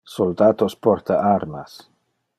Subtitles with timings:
[0.15, 1.71] Soldatos porta armas.